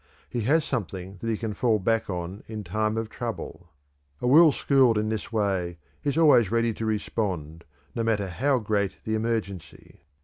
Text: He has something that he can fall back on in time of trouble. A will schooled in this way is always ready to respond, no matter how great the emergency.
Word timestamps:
He 0.27 0.41
has 0.49 0.65
something 0.65 1.17
that 1.19 1.29
he 1.29 1.37
can 1.37 1.53
fall 1.53 1.77
back 1.77 2.09
on 2.09 2.41
in 2.47 2.63
time 2.63 2.97
of 2.97 3.07
trouble. 3.07 3.69
A 4.19 4.25
will 4.25 4.51
schooled 4.51 4.97
in 4.97 5.09
this 5.09 5.31
way 5.31 5.77
is 6.03 6.17
always 6.17 6.49
ready 6.49 6.73
to 6.73 6.87
respond, 6.87 7.65
no 7.93 8.01
matter 8.01 8.27
how 8.27 8.57
great 8.57 8.95
the 9.03 9.13
emergency. 9.13 9.99